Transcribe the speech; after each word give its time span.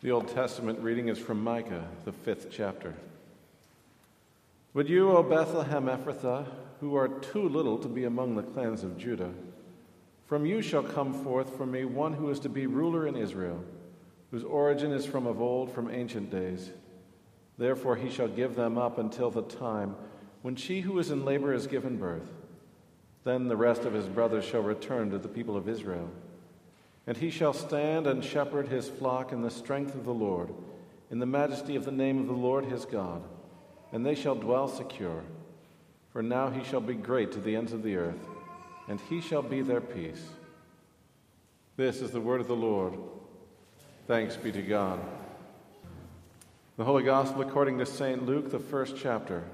The 0.00 0.12
Old 0.12 0.28
Testament 0.28 0.78
reading 0.78 1.08
is 1.08 1.18
from 1.18 1.42
Micah, 1.42 1.84
the 2.04 2.12
fifth 2.12 2.52
chapter. 2.52 2.94
But 4.72 4.88
you, 4.88 5.10
O 5.10 5.24
Bethlehem 5.24 5.86
Ephrathah, 5.86 6.46
who 6.78 6.94
are 6.94 7.08
too 7.08 7.48
little 7.48 7.78
to 7.78 7.88
be 7.88 8.04
among 8.04 8.36
the 8.36 8.44
clans 8.44 8.84
of 8.84 8.96
Judah, 8.96 9.32
from 10.26 10.46
you 10.46 10.62
shall 10.62 10.84
come 10.84 11.24
forth 11.24 11.56
for 11.56 11.66
me 11.66 11.84
one 11.84 12.12
who 12.12 12.30
is 12.30 12.38
to 12.40 12.48
be 12.48 12.68
ruler 12.68 13.08
in 13.08 13.16
Israel, 13.16 13.64
whose 14.30 14.44
origin 14.44 14.92
is 14.92 15.04
from 15.04 15.26
of 15.26 15.40
old, 15.40 15.72
from 15.72 15.90
ancient 15.90 16.30
days. 16.30 16.70
Therefore 17.56 17.96
he 17.96 18.08
shall 18.08 18.28
give 18.28 18.54
them 18.54 18.78
up 18.78 18.98
until 18.98 19.32
the 19.32 19.42
time 19.42 19.96
when 20.42 20.54
she 20.54 20.82
who 20.82 21.00
is 21.00 21.10
in 21.10 21.24
labor 21.24 21.52
is 21.52 21.66
given 21.66 21.96
birth. 21.96 22.30
Then 23.24 23.48
the 23.48 23.56
rest 23.56 23.82
of 23.82 23.94
his 23.94 24.06
brothers 24.06 24.44
shall 24.44 24.62
return 24.62 25.10
to 25.10 25.18
the 25.18 25.26
people 25.26 25.56
of 25.56 25.68
Israel. 25.68 26.08
And 27.08 27.16
he 27.16 27.30
shall 27.30 27.54
stand 27.54 28.06
and 28.06 28.22
shepherd 28.22 28.68
his 28.68 28.86
flock 28.86 29.32
in 29.32 29.40
the 29.40 29.50
strength 29.50 29.94
of 29.94 30.04
the 30.04 30.12
Lord, 30.12 30.50
in 31.10 31.18
the 31.18 31.24
majesty 31.24 31.74
of 31.74 31.86
the 31.86 31.90
name 31.90 32.20
of 32.20 32.26
the 32.26 32.34
Lord 32.34 32.66
his 32.66 32.84
God. 32.84 33.22
And 33.92 34.04
they 34.04 34.14
shall 34.14 34.34
dwell 34.34 34.68
secure. 34.68 35.24
For 36.12 36.22
now 36.22 36.50
he 36.50 36.62
shall 36.64 36.82
be 36.82 36.92
great 36.92 37.32
to 37.32 37.40
the 37.40 37.56
ends 37.56 37.72
of 37.72 37.82
the 37.82 37.96
earth, 37.96 38.28
and 38.88 39.00
he 39.08 39.22
shall 39.22 39.40
be 39.40 39.62
their 39.62 39.80
peace. 39.80 40.22
This 41.78 42.02
is 42.02 42.10
the 42.10 42.20
word 42.20 42.42
of 42.42 42.46
the 42.46 42.54
Lord. 42.54 42.98
Thanks 44.06 44.36
be 44.36 44.52
to 44.52 44.60
God. 44.60 45.00
The 46.76 46.84
Holy 46.84 47.04
Gospel 47.04 47.40
according 47.40 47.78
to 47.78 47.86
St. 47.86 48.26
Luke, 48.26 48.50
the 48.50 48.58
first 48.58 48.96
chapter. 48.98 49.44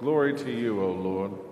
Glory 0.00 0.34
to 0.38 0.50
you, 0.50 0.82
O 0.82 0.90
Lord. 0.90 1.51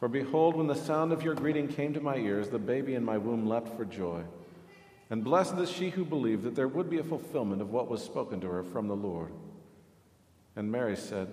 For 0.00 0.08
behold, 0.08 0.56
when 0.56 0.66
the 0.66 0.74
sound 0.74 1.12
of 1.12 1.22
your 1.22 1.34
greeting 1.34 1.68
came 1.68 1.92
to 1.92 2.00
my 2.00 2.16
ears, 2.16 2.48
the 2.48 2.58
baby 2.58 2.94
in 2.94 3.04
my 3.04 3.18
womb 3.18 3.46
leapt 3.46 3.76
for 3.76 3.84
joy. 3.84 4.22
And 5.10 5.22
blessed 5.22 5.58
is 5.58 5.70
she 5.70 5.90
who 5.90 6.06
believed 6.06 6.42
that 6.44 6.54
there 6.54 6.68
would 6.68 6.88
be 6.88 6.98
a 6.98 7.04
fulfillment 7.04 7.60
of 7.60 7.70
what 7.70 7.90
was 7.90 8.02
spoken 8.02 8.40
to 8.40 8.48
her 8.48 8.62
from 8.62 8.88
the 8.88 8.96
Lord. 8.96 9.30
And 10.56 10.72
Mary 10.72 10.96
said, 10.96 11.28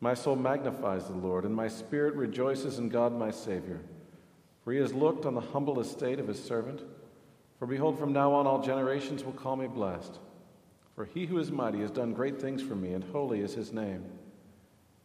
My 0.00 0.14
soul 0.14 0.34
magnifies 0.34 1.06
the 1.06 1.12
Lord, 1.12 1.44
and 1.44 1.54
my 1.54 1.68
spirit 1.68 2.14
rejoices 2.14 2.80
in 2.80 2.88
God 2.88 3.16
my 3.16 3.30
Savior. 3.30 3.80
For 4.64 4.72
he 4.72 4.80
has 4.80 4.92
looked 4.92 5.24
on 5.24 5.36
the 5.36 5.40
humble 5.40 5.78
estate 5.78 6.18
of 6.18 6.26
his 6.26 6.42
servant. 6.42 6.82
For 7.60 7.66
behold, 7.66 7.96
from 7.96 8.12
now 8.12 8.32
on 8.32 8.46
all 8.48 8.60
generations 8.60 9.22
will 9.22 9.32
call 9.32 9.54
me 9.54 9.68
blessed. 9.68 10.18
For 10.96 11.04
he 11.04 11.26
who 11.26 11.38
is 11.38 11.52
mighty 11.52 11.78
has 11.78 11.92
done 11.92 12.12
great 12.12 12.40
things 12.40 12.60
for 12.60 12.74
me, 12.74 12.92
and 12.92 13.04
holy 13.04 13.40
is 13.40 13.54
his 13.54 13.72
name 13.72 14.04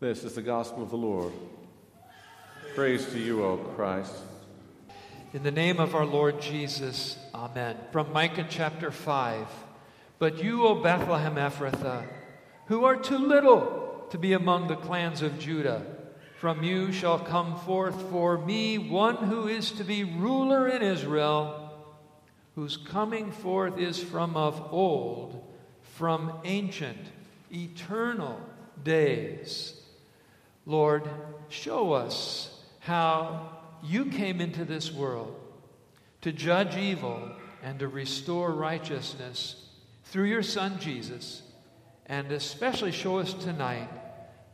This 0.00 0.22
is 0.22 0.36
the 0.36 0.42
gospel 0.42 0.84
of 0.84 0.90
the 0.90 0.96
Lord. 0.96 1.32
Praise 2.76 3.04
to 3.06 3.18
you, 3.18 3.44
O 3.44 3.56
Christ. 3.56 4.14
In 5.32 5.42
the 5.42 5.50
name 5.50 5.80
of 5.80 5.96
our 5.96 6.06
Lord 6.06 6.40
Jesus, 6.40 7.18
Amen. 7.34 7.76
From 7.90 8.12
Micah 8.12 8.46
chapter 8.48 8.92
5. 8.92 9.44
But 10.20 10.40
you, 10.40 10.68
O 10.68 10.76
Bethlehem 10.76 11.34
Ephrathah, 11.34 12.06
who 12.66 12.84
are 12.84 12.94
too 12.94 13.18
little 13.18 14.06
to 14.10 14.18
be 14.18 14.34
among 14.34 14.68
the 14.68 14.76
clans 14.76 15.20
of 15.20 15.40
Judah, 15.40 15.84
from 16.38 16.62
you 16.62 16.92
shall 16.92 17.18
come 17.18 17.58
forth 17.58 18.00
for 18.08 18.38
me 18.38 18.78
one 18.78 19.16
who 19.16 19.48
is 19.48 19.72
to 19.72 19.82
be 19.82 20.04
ruler 20.04 20.68
in 20.68 20.80
Israel, 20.80 21.72
whose 22.54 22.76
coming 22.76 23.32
forth 23.32 23.76
is 23.78 24.00
from 24.00 24.36
of 24.36 24.72
old, 24.72 25.44
from 25.82 26.34
ancient, 26.44 27.04
eternal 27.50 28.40
days. 28.84 29.74
Lord, 30.68 31.08
show 31.48 31.94
us 31.94 32.54
how 32.80 33.56
you 33.82 34.04
came 34.04 34.38
into 34.42 34.66
this 34.66 34.92
world 34.92 35.34
to 36.20 36.30
judge 36.30 36.76
evil 36.76 37.30
and 37.62 37.78
to 37.78 37.88
restore 37.88 38.52
righteousness 38.52 39.64
through 40.04 40.26
your 40.26 40.42
Son 40.42 40.78
Jesus, 40.78 41.40
and 42.04 42.30
especially 42.30 42.92
show 42.92 43.18
us 43.18 43.32
tonight 43.32 43.88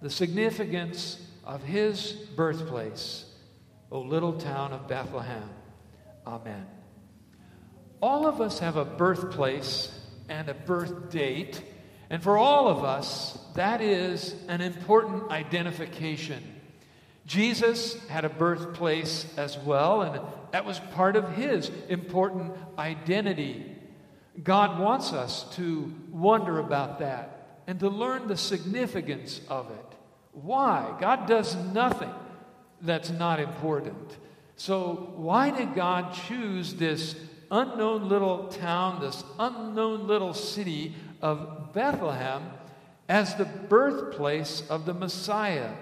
the 0.02 0.08
significance 0.08 1.20
of 1.42 1.64
his 1.64 2.12
birthplace, 2.12 3.24
O 3.90 4.00
little 4.00 4.34
town 4.34 4.72
of 4.72 4.86
Bethlehem. 4.86 5.50
Amen. 6.28 6.64
All 8.00 8.28
of 8.28 8.40
us 8.40 8.60
have 8.60 8.76
a 8.76 8.84
birthplace 8.84 9.92
and 10.28 10.48
a 10.48 10.54
birth 10.54 11.10
date 11.10 11.60
and 12.10 12.22
for 12.22 12.36
all 12.36 12.68
of 12.68 12.84
us, 12.84 13.38
that 13.54 13.80
is 13.80 14.34
an 14.48 14.60
important 14.60 15.30
identification. 15.30 16.42
Jesus 17.26 17.96
had 18.08 18.24
a 18.24 18.28
birthplace 18.28 19.26
as 19.36 19.56
well, 19.58 20.02
and 20.02 20.20
that 20.52 20.64
was 20.64 20.78
part 20.92 21.16
of 21.16 21.32
his 21.32 21.70
important 21.88 22.52
identity. 22.78 23.74
God 24.42 24.78
wants 24.78 25.12
us 25.12 25.44
to 25.56 25.92
wonder 26.10 26.58
about 26.58 26.98
that 26.98 27.60
and 27.66 27.80
to 27.80 27.88
learn 27.88 28.28
the 28.28 28.36
significance 28.36 29.40
of 29.48 29.70
it. 29.70 29.96
Why? 30.32 30.94
God 31.00 31.26
does 31.26 31.54
nothing 31.54 32.12
that's 32.82 33.10
not 33.10 33.40
important. 33.40 34.18
So, 34.56 35.12
why 35.16 35.50
did 35.50 35.74
God 35.74 36.14
choose 36.28 36.74
this 36.74 37.16
unknown 37.50 38.08
little 38.08 38.48
town, 38.48 39.00
this 39.00 39.24
unknown 39.38 40.06
little 40.06 40.34
city 40.34 40.94
of 41.24 41.72
Bethlehem 41.72 42.42
as 43.08 43.34
the 43.34 43.46
birthplace 43.46 44.62
of 44.68 44.84
the 44.84 44.92
Messiah, 44.92 45.72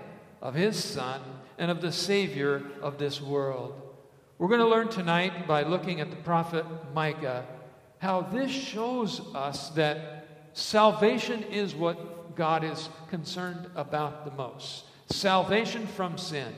of 0.41 0.55
his 0.55 0.83
Son, 0.83 1.21
and 1.59 1.69
of 1.69 1.83
the 1.83 1.91
Savior 1.91 2.63
of 2.81 2.97
this 2.97 3.21
world. 3.21 3.75
We're 4.39 4.47
going 4.47 4.61
to 4.61 4.69
learn 4.69 4.89
tonight 4.89 5.49
by 5.49 5.65
looking 5.65 6.01
at 6.01 6.11
the 6.11 6.17
prophet 6.17 6.65
Micah 6.95 7.45
how 7.99 8.21
this 8.21 8.53
shows 8.53 9.21
us 9.35 9.71
that 9.71 10.29
salvation 10.53 11.43
is 11.45 11.75
what 11.75 12.37
God 12.37 12.63
is 12.63 12.89
concerned 13.11 13.69
about 13.75 14.25
the 14.25 14.31
most 14.31 14.85
salvation 15.09 15.89
from 15.89 16.19
sin. 16.19 16.55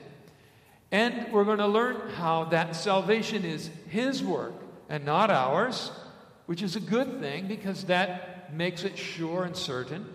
And 0.93 1.33
we're 1.33 1.45
going 1.45 1.59
to 1.59 1.67
learn 1.67 2.11
how 2.11 2.45
that 2.45 2.77
salvation 2.77 3.47
is 3.47 3.71
His 3.89 4.23
work 4.23 4.55
and 4.91 5.07
not 5.07 5.31
ours, 5.31 5.91
which 6.47 6.63
is 6.63 6.77
a 6.77 6.81
good 6.81 7.21
thing 7.21 7.49
because 7.49 7.85
that 7.85 8.34
makes 8.57 8.85
it 8.85 8.97
sure 8.99 9.45
and 9.45 9.57
certain. 9.57 10.07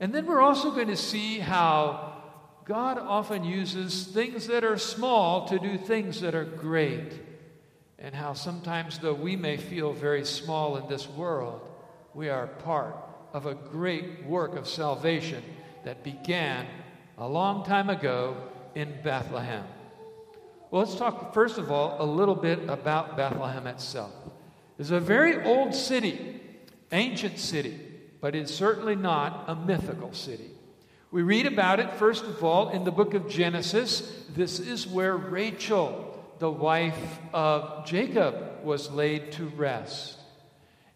And 0.00 0.14
then 0.14 0.26
we're 0.26 0.40
also 0.40 0.70
going 0.70 0.88
to 0.88 0.96
see 0.96 1.38
how 1.38 2.14
God 2.64 2.98
often 2.98 3.44
uses 3.44 4.06
things 4.06 4.48
that 4.48 4.64
are 4.64 4.76
small 4.76 5.48
to 5.48 5.58
do 5.58 5.78
things 5.78 6.20
that 6.20 6.34
are 6.34 6.44
great. 6.44 7.12
And 7.98 8.14
how 8.14 8.34
sometimes, 8.34 8.98
though 8.98 9.14
we 9.14 9.36
may 9.36 9.56
feel 9.56 9.92
very 9.92 10.24
small 10.24 10.76
in 10.76 10.88
this 10.88 11.08
world, 11.08 11.60
we 12.12 12.28
are 12.28 12.46
part 12.46 12.96
of 13.32 13.46
a 13.46 13.54
great 13.54 14.24
work 14.24 14.56
of 14.56 14.68
salvation 14.68 15.42
that 15.84 16.02
began 16.02 16.66
a 17.18 17.28
long 17.28 17.64
time 17.64 17.88
ago 17.88 18.36
in 18.74 18.94
Bethlehem. 19.02 19.64
Well, 20.70 20.82
let's 20.82 20.96
talk 20.96 21.32
first 21.32 21.58
of 21.58 21.70
all 21.70 21.96
a 21.98 22.04
little 22.04 22.34
bit 22.34 22.68
about 22.68 23.16
Bethlehem 23.16 23.66
itself. 23.66 24.12
It's 24.78 24.90
a 24.90 25.00
very 25.00 25.42
old 25.44 25.74
city 25.74 26.35
ancient 26.92 27.38
city, 27.38 27.78
but 28.20 28.34
it's 28.34 28.54
certainly 28.54 28.96
not 28.96 29.44
a 29.48 29.54
mythical 29.54 30.12
city. 30.12 30.50
We 31.10 31.22
read 31.22 31.46
about 31.46 31.80
it, 31.80 31.94
first 31.94 32.24
of 32.24 32.42
all, 32.42 32.70
in 32.70 32.84
the 32.84 32.90
book 32.90 33.14
of 33.14 33.28
Genesis. 33.28 34.24
This 34.34 34.58
is 34.58 34.86
where 34.86 35.16
Rachel, 35.16 36.22
the 36.38 36.50
wife 36.50 37.18
of 37.32 37.86
Jacob, 37.86 38.64
was 38.64 38.90
laid 38.90 39.32
to 39.32 39.46
rest. 39.46 40.18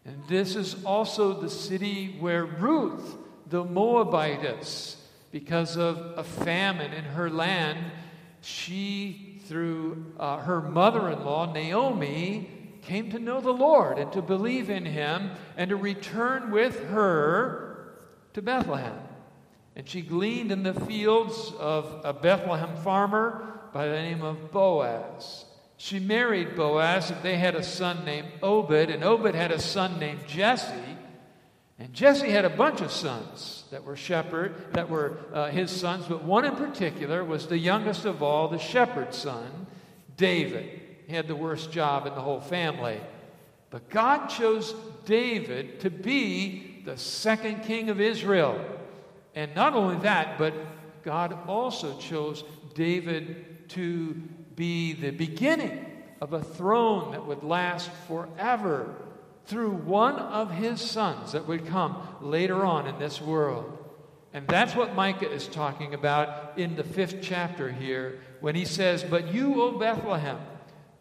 And 0.04 0.22
this 0.28 0.56
is 0.56 0.84
also 0.84 1.40
the 1.40 1.50
city 1.50 2.16
where 2.18 2.44
Ruth, 2.44 3.16
the 3.46 3.64
Moabitess. 3.64 4.96
Because 5.30 5.76
of 5.76 6.14
a 6.16 6.24
famine 6.24 6.92
in 6.92 7.04
her 7.04 7.30
land, 7.30 7.78
she, 8.40 9.40
through 9.46 10.12
uh, 10.18 10.38
her 10.38 10.60
mother 10.60 11.08
in 11.10 11.24
law, 11.24 11.52
Naomi, 11.52 12.50
came 12.82 13.10
to 13.10 13.18
know 13.18 13.40
the 13.40 13.52
Lord 13.52 13.98
and 13.98 14.12
to 14.12 14.22
believe 14.22 14.70
in 14.70 14.84
him 14.84 15.30
and 15.56 15.70
to 15.70 15.76
return 15.76 16.50
with 16.50 16.88
her 16.88 17.94
to 18.32 18.42
Bethlehem. 18.42 18.98
And 19.76 19.88
she 19.88 20.02
gleaned 20.02 20.52
in 20.52 20.62
the 20.62 20.74
fields 20.74 21.52
of 21.58 22.00
a 22.04 22.12
Bethlehem 22.12 22.76
farmer 22.76 23.60
by 23.72 23.86
the 23.86 23.94
name 23.94 24.22
of 24.22 24.50
Boaz. 24.50 25.44
She 25.76 25.98
married 25.98 26.56
Boaz, 26.56 27.10
and 27.10 27.22
they 27.22 27.38
had 27.38 27.54
a 27.54 27.62
son 27.62 28.04
named 28.04 28.28
Obed, 28.42 28.90
and 28.90 29.02
Obed 29.02 29.34
had 29.34 29.50
a 29.50 29.58
son 29.58 29.98
named 29.98 30.26
Jesse. 30.26 30.74
And 31.78 31.94
Jesse 31.94 32.30
had 32.30 32.44
a 32.44 32.50
bunch 32.50 32.82
of 32.82 32.92
sons 32.92 33.64
that 33.70 33.84
were 33.84 33.96
shepherd, 33.96 34.74
that 34.74 34.90
were 34.90 35.16
uh, 35.32 35.48
his 35.48 35.70
sons, 35.70 36.04
but 36.06 36.22
one 36.22 36.44
in 36.44 36.54
particular 36.54 37.24
was 37.24 37.46
the 37.46 37.56
youngest 37.56 38.04
of 38.04 38.22
all, 38.22 38.48
the 38.48 38.58
shepherd's 38.58 39.16
son, 39.16 39.66
David. 40.18 40.79
He 41.10 41.16
had 41.16 41.26
the 41.26 41.34
worst 41.34 41.72
job 41.72 42.06
in 42.06 42.14
the 42.14 42.20
whole 42.20 42.40
family. 42.40 43.00
But 43.70 43.90
God 43.90 44.28
chose 44.28 44.76
David 45.06 45.80
to 45.80 45.90
be 45.90 46.82
the 46.84 46.96
second 46.96 47.64
king 47.64 47.90
of 47.90 48.00
Israel. 48.00 48.64
And 49.34 49.52
not 49.56 49.74
only 49.74 49.96
that, 50.04 50.38
but 50.38 50.54
God 51.02 51.36
also 51.48 51.98
chose 51.98 52.44
David 52.74 53.68
to 53.70 54.22
be 54.54 54.92
the 54.92 55.10
beginning 55.10 55.84
of 56.20 56.32
a 56.32 56.44
throne 56.44 57.10
that 57.10 57.26
would 57.26 57.42
last 57.42 57.90
forever 58.06 58.94
through 59.46 59.72
one 59.72 60.14
of 60.14 60.52
his 60.52 60.80
sons 60.80 61.32
that 61.32 61.48
would 61.48 61.66
come 61.66 62.06
later 62.20 62.64
on 62.64 62.86
in 62.86 63.00
this 63.00 63.20
world. 63.20 63.76
And 64.32 64.46
that's 64.46 64.76
what 64.76 64.94
Micah 64.94 65.28
is 65.28 65.48
talking 65.48 65.92
about 65.92 66.56
in 66.56 66.76
the 66.76 66.84
fifth 66.84 67.16
chapter 67.20 67.68
here 67.68 68.20
when 68.38 68.54
he 68.54 68.64
says, 68.64 69.02
But 69.02 69.34
you, 69.34 69.60
O 69.60 69.72
Bethlehem, 69.72 70.38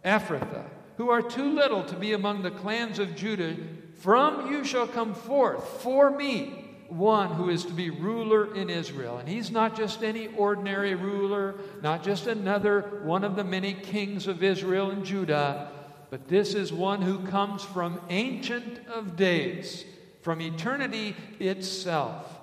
Ephrathah, 0.04 0.66
who 0.98 1.10
are 1.10 1.22
too 1.22 1.54
little 1.54 1.84
to 1.84 1.96
be 1.96 2.14
among 2.14 2.42
the 2.42 2.52
clans 2.52 3.00
of 3.00 3.16
Judah, 3.16 3.56
from 3.96 4.52
you 4.52 4.64
shall 4.64 4.88
come 4.88 5.14
forth 5.14 5.82
for 5.82 6.10
me 6.10 6.66
one 6.88 7.32
who 7.34 7.50
is 7.50 7.66
to 7.66 7.74
be 7.74 7.90
ruler 7.90 8.54
in 8.56 8.70
Israel. 8.70 9.18
And 9.18 9.30
he's 9.30 9.52
not 9.52 9.76
just 9.76 10.04
any 10.04 10.28
ordinary 10.36 10.96
ruler, 10.96 11.56
not 11.82 12.04
just 12.04 12.28
another 12.28 13.02
one 13.04 13.24
of 13.24 13.36
the 13.36 13.44
many 13.44 13.74
kings 13.74 14.28
of 14.28 14.44
Israel 14.44 14.90
and 14.90 15.06
Judah, 15.06 15.72
but 16.10 16.28
this 16.28 16.56
is 16.56 16.74
one 16.74 17.02
who 17.02 17.20
comes 17.28 17.64
from 17.64 18.02
ancient 18.10 18.88
of 18.88 19.16
days, 19.16 19.86
from 20.22 20.42
eternity 20.42 21.16
itself, 21.40 22.40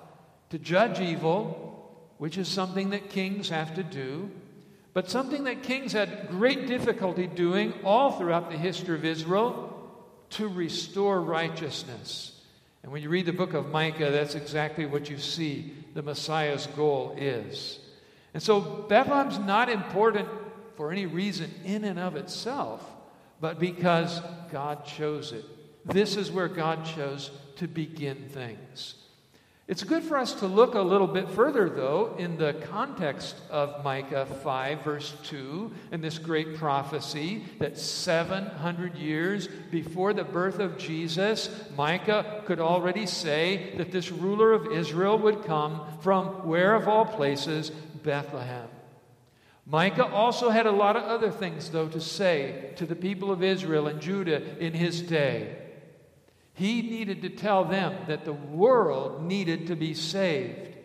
to 0.49 0.57
judge 0.57 1.01
evil, 1.01 1.93
which 2.17 2.37
is 2.37 2.47
something 2.47 2.91
that 2.91 3.09
kings 3.09 3.49
have 3.49 3.75
to 3.75 3.83
do, 3.83 4.31
but 4.97 5.11
something 5.11 5.43
that 5.43 5.61
kings 5.61 5.91
had 5.91 6.27
great 6.27 6.65
difficulty 6.65 7.27
doing 7.27 7.71
all 7.83 8.13
throughout 8.13 8.49
the 8.49 8.57
history 8.57 8.95
of 8.95 9.05
Israel 9.05 9.71
to 10.31 10.47
restore 10.47 11.21
righteousness. 11.21 12.41
And 12.81 12.91
when 12.91 13.03
you 13.03 13.09
read 13.09 13.27
the 13.27 13.31
book 13.31 13.53
of 13.53 13.69
Micah, 13.69 14.09
that's 14.09 14.33
exactly 14.33 14.87
what 14.87 15.07
you 15.07 15.19
see 15.19 15.71
the 15.93 16.01
Messiah's 16.01 16.65
goal 16.75 17.13
is. 17.15 17.77
And 18.33 18.41
so 18.41 18.59
Bethlehem's 18.59 19.37
not 19.37 19.69
important 19.69 20.27
for 20.77 20.91
any 20.91 21.05
reason 21.05 21.53
in 21.63 21.83
and 21.83 21.99
of 21.99 22.15
itself, 22.15 22.83
but 23.39 23.59
because 23.59 24.19
God 24.51 24.83
chose 24.83 25.31
it. 25.31 25.45
This 25.85 26.17
is 26.17 26.31
where 26.31 26.47
God 26.47 26.83
chose 26.85 27.29
to 27.57 27.67
begin 27.67 28.29
things. 28.29 28.95
It's 29.67 29.83
good 29.83 30.03
for 30.03 30.17
us 30.17 30.31
to 30.35 30.47
look 30.47 30.75
a 30.75 30.81
little 30.81 31.07
bit 31.07 31.27
further, 31.29 31.69
though, 31.69 32.15
in 32.17 32.37
the 32.37 32.53
context 32.71 33.35
of 33.49 33.83
Micah 33.83 34.25
5, 34.25 34.81
verse 34.81 35.13
2, 35.25 35.69
and 35.91 36.01
this 36.01 36.19
great 36.19 36.55
prophecy 36.55 37.43
that 37.59 37.77
700 37.77 38.95
years 38.95 39.49
before 39.69 40.13
the 40.13 40.23
birth 40.23 40.59
of 40.59 40.77
Jesus, 40.77 41.49
Micah 41.75 42.43
could 42.45 42.61
already 42.61 43.05
say 43.05 43.73
that 43.75 43.91
this 43.91 44.09
ruler 44.09 44.53
of 44.53 44.71
Israel 44.71 45.19
would 45.19 45.43
come 45.43 45.81
from 45.99 46.47
where 46.47 46.73
of 46.73 46.87
all 46.87 47.03
places? 47.05 47.69
Bethlehem. 48.03 48.69
Micah 49.65 50.07
also 50.07 50.49
had 50.49 50.65
a 50.65 50.71
lot 50.71 50.95
of 50.95 51.03
other 51.03 51.29
things, 51.29 51.71
though, 51.71 51.89
to 51.89 51.99
say 51.99 52.71
to 52.77 52.85
the 52.85 52.95
people 52.95 53.31
of 53.31 53.43
Israel 53.43 53.87
and 53.87 53.99
Judah 53.99 54.57
in 54.59 54.71
his 54.71 55.01
day. 55.01 55.57
He 56.57 56.81
needed 56.81 57.21
to 57.21 57.29
tell 57.29 57.65
them 57.65 57.95
that 58.07 58.25
the 58.25 58.33
world 58.33 59.21
needed 59.23 59.67
to 59.67 59.75
be 59.75 59.93
saved. 59.93 60.75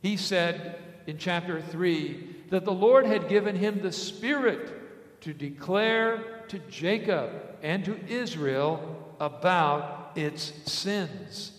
He 0.00 0.16
said 0.16 0.78
in 1.08 1.18
chapter 1.18 1.60
3 1.60 2.36
that 2.50 2.64
the 2.64 2.72
Lord 2.72 3.04
had 3.04 3.28
given 3.28 3.56
him 3.56 3.82
the 3.82 3.90
Spirit 3.90 5.20
to 5.22 5.34
declare 5.34 6.44
to 6.46 6.60
Jacob 6.70 7.30
and 7.64 7.84
to 7.84 7.98
Israel 8.06 9.12
about 9.18 10.12
its 10.14 10.52
sins. 10.70 11.50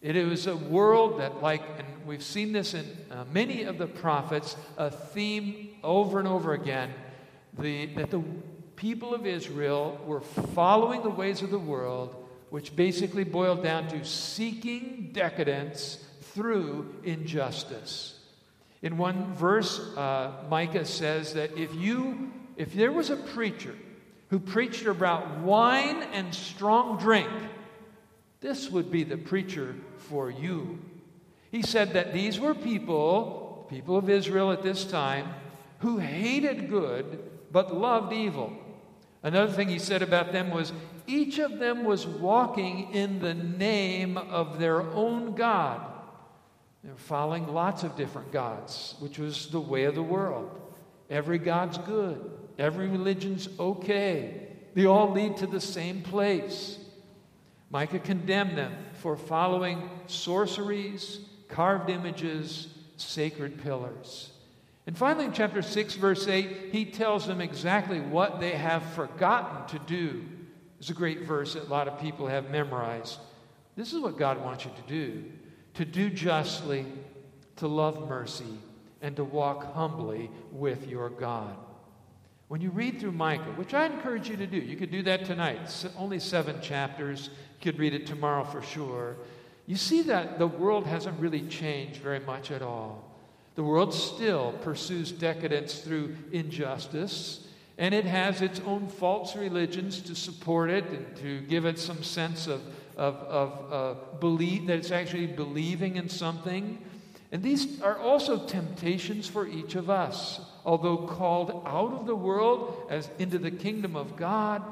It 0.00 0.16
was 0.26 0.46
a 0.46 0.56
world 0.56 1.20
that, 1.20 1.42
like, 1.42 1.60
and 1.76 1.86
we've 2.06 2.22
seen 2.22 2.52
this 2.52 2.72
in 2.72 2.86
uh, 3.10 3.26
many 3.30 3.64
of 3.64 3.76
the 3.76 3.88
prophets, 3.88 4.56
a 4.78 4.90
theme 4.90 5.68
over 5.84 6.18
and 6.18 6.26
over 6.26 6.54
again, 6.54 6.94
the, 7.58 7.84
that 7.96 8.10
the 8.10 8.22
people 8.76 9.14
of 9.14 9.26
Israel 9.26 10.00
were 10.06 10.22
following 10.22 11.02
the 11.02 11.10
ways 11.10 11.42
of 11.42 11.50
the 11.50 11.58
world 11.58 12.16
which 12.50 12.76
basically 12.76 13.24
boiled 13.24 13.62
down 13.62 13.88
to 13.88 14.04
seeking 14.04 15.10
decadence 15.12 16.04
through 16.20 16.94
injustice. 17.04 18.18
In 18.82 18.96
one 18.96 19.34
verse, 19.34 19.78
uh, 19.96 20.32
Micah 20.48 20.84
says 20.84 21.34
that 21.34 21.56
if 21.56 21.74
you, 21.74 22.32
if 22.56 22.74
there 22.74 22.92
was 22.92 23.10
a 23.10 23.16
preacher 23.16 23.74
who 24.28 24.38
preached 24.38 24.86
about 24.86 25.38
wine 25.38 26.02
and 26.12 26.34
strong 26.34 26.98
drink, 26.98 27.30
this 28.40 28.70
would 28.70 28.90
be 28.90 29.04
the 29.04 29.18
preacher 29.18 29.74
for 29.96 30.30
you. 30.30 30.78
He 31.50 31.62
said 31.62 31.92
that 31.92 32.12
these 32.12 32.40
were 32.40 32.54
people, 32.54 33.66
people 33.68 33.96
of 33.96 34.08
Israel 34.08 34.50
at 34.52 34.62
this 34.62 34.84
time, 34.84 35.28
who 35.80 35.98
hated 35.98 36.70
good 36.70 37.18
but 37.52 37.76
loved 37.76 38.12
evil. 38.12 38.52
Another 39.22 39.52
thing 39.52 39.68
he 39.68 39.78
said 39.78 40.02
about 40.02 40.32
them 40.32 40.50
was 40.50 40.72
each 41.06 41.38
of 41.38 41.58
them 41.58 41.84
was 41.84 42.06
walking 42.06 42.92
in 42.94 43.18
the 43.18 43.34
name 43.34 44.16
of 44.16 44.58
their 44.58 44.80
own 44.80 45.34
God. 45.34 45.82
They're 46.82 46.94
following 46.96 47.46
lots 47.46 47.82
of 47.82 47.96
different 47.96 48.32
gods, 48.32 48.94
which 49.00 49.18
was 49.18 49.48
the 49.48 49.60
way 49.60 49.84
of 49.84 49.94
the 49.94 50.02
world. 50.02 50.58
Every 51.10 51.38
God's 51.38 51.76
good, 51.78 52.30
every 52.58 52.88
religion's 52.88 53.48
okay. 53.58 54.48
They 54.74 54.86
all 54.86 55.12
lead 55.12 55.36
to 55.38 55.46
the 55.46 55.60
same 55.60 56.00
place. 56.00 56.78
Micah 57.70 57.98
condemned 57.98 58.56
them 58.56 58.72
for 58.94 59.16
following 59.16 59.90
sorceries, 60.06 61.20
carved 61.48 61.90
images, 61.90 62.68
sacred 62.96 63.62
pillars. 63.62 64.29
And 64.90 64.98
finally, 64.98 65.26
in 65.26 65.32
chapter 65.32 65.62
6, 65.62 65.94
verse 65.94 66.26
8, 66.26 66.70
he 66.72 66.84
tells 66.84 67.24
them 67.24 67.40
exactly 67.40 68.00
what 68.00 68.40
they 68.40 68.50
have 68.50 68.82
forgotten 68.94 69.64
to 69.68 69.78
do. 69.86 70.24
It's 70.80 70.90
a 70.90 70.94
great 70.94 71.28
verse 71.28 71.54
that 71.54 71.68
a 71.68 71.70
lot 71.70 71.86
of 71.86 72.00
people 72.00 72.26
have 72.26 72.50
memorized. 72.50 73.20
This 73.76 73.92
is 73.92 74.00
what 74.00 74.18
God 74.18 74.42
wants 74.42 74.64
you 74.64 74.72
to 74.72 74.82
do 74.88 75.24
to 75.74 75.84
do 75.84 76.10
justly, 76.10 76.86
to 77.54 77.68
love 77.68 78.08
mercy, 78.08 78.58
and 79.00 79.14
to 79.14 79.22
walk 79.22 79.72
humbly 79.74 80.28
with 80.50 80.88
your 80.88 81.08
God. 81.08 81.54
When 82.48 82.60
you 82.60 82.70
read 82.70 82.98
through 82.98 83.12
Micah, 83.12 83.52
which 83.54 83.74
I 83.74 83.86
encourage 83.86 84.28
you 84.28 84.36
to 84.38 84.46
do, 84.48 84.56
you 84.56 84.74
could 84.76 84.90
do 84.90 85.04
that 85.04 85.24
tonight. 85.24 85.60
It's 85.62 85.86
only 85.96 86.18
seven 86.18 86.60
chapters. 86.60 87.28
You 87.28 87.70
could 87.70 87.78
read 87.78 87.94
it 87.94 88.08
tomorrow 88.08 88.42
for 88.42 88.60
sure. 88.60 89.14
You 89.66 89.76
see 89.76 90.02
that 90.02 90.40
the 90.40 90.48
world 90.48 90.84
hasn't 90.88 91.20
really 91.20 91.42
changed 91.42 92.00
very 92.00 92.18
much 92.18 92.50
at 92.50 92.60
all. 92.60 93.09
The 93.60 93.66
world 93.66 93.92
still 93.92 94.54
pursues 94.62 95.12
decadence 95.12 95.80
through 95.80 96.16
injustice, 96.32 97.46
and 97.76 97.94
it 97.94 98.06
has 98.06 98.40
its 98.40 98.58
own 98.60 98.88
false 98.88 99.36
religions 99.36 100.00
to 100.00 100.14
support 100.14 100.70
it 100.70 100.86
and 100.86 101.14
to 101.18 101.42
give 101.42 101.66
it 101.66 101.78
some 101.78 102.02
sense 102.02 102.46
of, 102.46 102.62
of, 102.96 103.16
of 103.16 103.70
uh, 103.70 104.16
belief 104.18 104.66
that 104.68 104.78
it's 104.78 104.90
actually 104.90 105.26
believing 105.26 105.96
in 105.96 106.08
something. 106.08 106.78
And 107.32 107.42
these 107.42 107.82
are 107.82 107.98
also 107.98 108.46
temptations 108.46 109.28
for 109.28 109.46
each 109.46 109.74
of 109.74 109.90
us. 109.90 110.40
Although 110.64 110.96
called 110.96 111.62
out 111.66 111.92
of 111.92 112.06
the 112.06 112.16
world 112.16 112.86
as 112.88 113.10
into 113.18 113.36
the 113.36 113.50
kingdom 113.50 113.94
of 113.94 114.16
God, 114.16 114.62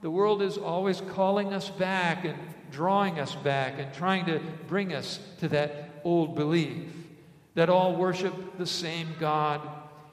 the 0.00 0.10
world 0.10 0.40
is 0.40 0.56
always 0.56 1.02
calling 1.02 1.52
us 1.52 1.68
back 1.68 2.24
and 2.24 2.38
drawing 2.72 3.20
us 3.20 3.34
back 3.34 3.78
and 3.78 3.92
trying 3.92 4.24
to 4.24 4.40
bring 4.66 4.94
us 4.94 5.20
to 5.40 5.48
that 5.48 5.90
old 6.04 6.34
belief 6.34 6.99
that 7.54 7.68
all 7.68 7.96
worship 7.96 8.58
the 8.58 8.66
same 8.66 9.08
God, 9.18 9.60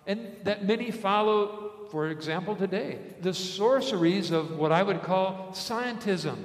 and 0.06 0.36
that 0.44 0.66
many 0.66 0.92
follow, 0.92 1.72
for 1.92 2.08
example, 2.10 2.56
today, 2.56 3.00
the 3.22 3.34
sorceries 3.34 4.32
of 4.32 4.58
what 4.58 4.72
I 4.72 4.84
would 4.84 5.04
call 5.04 5.50
scientism, 5.52 6.38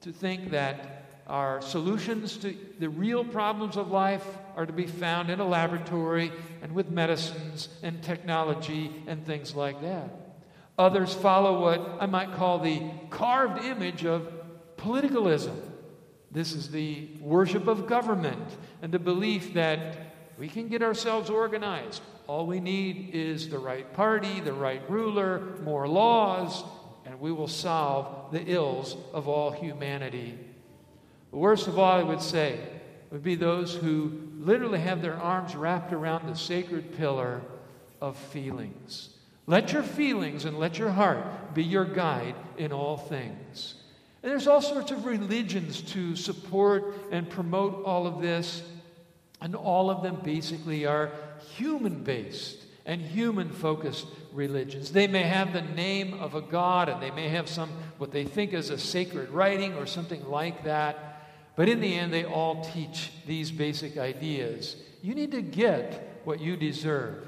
to 0.00 0.12
think 0.12 0.50
that 0.50 1.04
our 1.26 1.60
solutions 1.60 2.36
to 2.38 2.54
the 2.78 2.88
real 2.88 3.24
problems 3.24 3.76
of 3.76 3.90
life 3.90 4.24
are 4.54 4.64
to 4.64 4.72
be 4.72 4.86
found 4.86 5.28
in 5.28 5.40
a 5.40 5.46
laboratory 5.46 6.30
and 6.62 6.72
with 6.72 6.88
medicines 6.90 7.68
and 7.82 8.02
technology 8.02 8.92
and 9.06 9.26
things 9.26 9.54
like 9.54 9.80
that. 9.82 10.08
Others 10.78 11.14
follow 11.14 11.60
what 11.60 11.98
I 12.00 12.06
might 12.06 12.34
call 12.34 12.58
the 12.58 12.82
carved 13.10 13.64
image 13.64 14.04
of 14.04 14.32
politicalism. 14.76 15.56
This 16.30 16.52
is 16.52 16.70
the 16.70 17.08
worship 17.20 17.66
of 17.66 17.86
government 17.86 18.56
and 18.82 18.92
the 18.92 18.98
belief 18.98 19.54
that 19.54 20.15
we 20.38 20.48
can 20.48 20.68
get 20.68 20.82
ourselves 20.82 21.30
organized. 21.30 22.02
All 22.26 22.46
we 22.46 22.60
need 22.60 23.10
is 23.14 23.48
the 23.48 23.58
right 23.58 23.90
party, 23.94 24.40
the 24.40 24.52
right 24.52 24.82
ruler, 24.90 25.56
more 25.62 25.86
laws, 25.88 26.64
and 27.04 27.20
we 27.20 27.32
will 27.32 27.48
solve 27.48 28.32
the 28.32 28.42
ills 28.50 28.96
of 29.12 29.28
all 29.28 29.50
humanity. 29.50 30.38
The 31.30 31.38
worst 31.38 31.68
of 31.68 31.78
all, 31.78 31.92
I 31.92 32.02
would 32.02 32.20
say, 32.20 32.58
would 33.10 33.22
be 33.22 33.36
those 33.36 33.74
who 33.74 34.28
literally 34.38 34.80
have 34.80 35.02
their 35.02 35.14
arms 35.14 35.54
wrapped 35.54 35.92
around 35.92 36.28
the 36.28 36.36
sacred 36.36 36.96
pillar 36.96 37.40
of 38.00 38.16
feelings. 38.16 39.10
Let 39.46 39.72
your 39.72 39.84
feelings 39.84 40.44
and 40.44 40.58
let 40.58 40.78
your 40.78 40.90
heart 40.90 41.54
be 41.54 41.62
your 41.62 41.84
guide 41.84 42.34
in 42.58 42.72
all 42.72 42.96
things. 42.96 43.74
And 44.22 44.32
there's 44.32 44.48
all 44.48 44.60
sorts 44.60 44.90
of 44.90 45.06
religions 45.06 45.82
to 45.92 46.16
support 46.16 46.94
and 47.12 47.30
promote 47.30 47.84
all 47.84 48.08
of 48.08 48.20
this, 48.20 48.62
and 49.40 49.54
all 49.54 49.90
of 49.90 50.02
them 50.02 50.20
basically 50.22 50.86
are 50.86 51.10
human 51.56 52.02
based 52.02 52.64
and 52.84 53.00
human 53.00 53.50
focused 53.50 54.06
religions. 54.32 54.92
They 54.92 55.06
may 55.06 55.24
have 55.24 55.52
the 55.52 55.62
name 55.62 56.14
of 56.14 56.34
a 56.34 56.40
god 56.40 56.88
and 56.88 57.02
they 57.02 57.10
may 57.10 57.28
have 57.28 57.48
some 57.48 57.70
what 57.98 58.12
they 58.12 58.24
think 58.24 58.52
is 58.52 58.70
a 58.70 58.78
sacred 58.78 59.30
writing 59.30 59.74
or 59.74 59.86
something 59.86 60.24
like 60.28 60.64
that. 60.64 61.22
But 61.56 61.68
in 61.68 61.80
the 61.80 61.94
end, 61.94 62.12
they 62.12 62.24
all 62.24 62.62
teach 62.62 63.10
these 63.26 63.50
basic 63.50 63.96
ideas. 63.96 64.76
You 65.02 65.14
need 65.14 65.32
to 65.32 65.42
get 65.42 66.20
what 66.24 66.40
you 66.40 66.56
deserve. 66.56 67.26